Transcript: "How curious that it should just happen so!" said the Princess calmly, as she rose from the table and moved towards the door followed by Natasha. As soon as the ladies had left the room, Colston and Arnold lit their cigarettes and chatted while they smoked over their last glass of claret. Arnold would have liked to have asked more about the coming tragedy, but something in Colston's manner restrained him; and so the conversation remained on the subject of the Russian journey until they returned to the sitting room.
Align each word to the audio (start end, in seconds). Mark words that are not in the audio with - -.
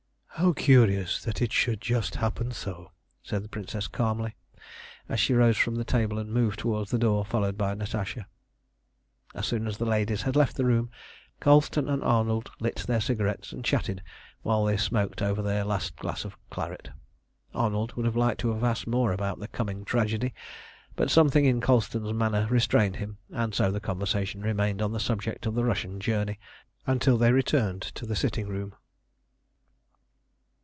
"How 0.35 0.53
curious 0.53 1.21
that 1.21 1.39
it 1.39 1.53
should 1.53 1.79
just 1.81 2.15
happen 2.15 2.51
so!" 2.51 2.89
said 3.21 3.43
the 3.43 3.47
Princess 3.49 3.87
calmly, 3.87 4.33
as 5.07 5.19
she 5.19 5.35
rose 5.35 5.55
from 5.55 5.75
the 5.75 5.83
table 5.85 6.17
and 6.17 6.31
moved 6.33 6.57
towards 6.57 6.89
the 6.89 6.97
door 6.97 7.23
followed 7.23 7.59
by 7.59 7.75
Natasha. 7.75 8.25
As 9.35 9.45
soon 9.45 9.67
as 9.67 9.77
the 9.77 9.85
ladies 9.85 10.23
had 10.23 10.35
left 10.35 10.55
the 10.55 10.65
room, 10.65 10.89
Colston 11.39 11.87
and 11.87 12.03
Arnold 12.03 12.49
lit 12.59 12.77
their 12.87 12.99
cigarettes 13.01 13.51
and 13.51 13.63
chatted 13.63 14.01
while 14.41 14.65
they 14.65 14.77
smoked 14.77 15.21
over 15.21 15.43
their 15.43 15.63
last 15.63 15.95
glass 15.95 16.25
of 16.25 16.35
claret. 16.49 16.89
Arnold 17.53 17.93
would 17.93 18.07
have 18.07 18.15
liked 18.17 18.39
to 18.39 18.51
have 18.51 18.63
asked 18.63 18.87
more 18.87 19.11
about 19.13 19.37
the 19.37 19.47
coming 19.47 19.85
tragedy, 19.85 20.33
but 20.95 21.11
something 21.11 21.45
in 21.45 21.61
Colston's 21.61 22.13
manner 22.13 22.47
restrained 22.49 22.95
him; 22.95 23.19
and 23.29 23.53
so 23.53 23.69
the 23.69 23.79
conversation 23.79 24.41
remained 24.41 24.81
on 24.81 24.91
the 24.91 24.99
subject 24.99 25.45
of 25.45 25.53
the 25.53 25.65
Russian 25.65 25.99
journey 25.99 26.39
until 26.87 27.17
they 27.17 27.31
returned 27.31 27.83
to 27.83 28.07
the 28.07 28.15
sitting 28.15 28.47
room. 28.47 28.73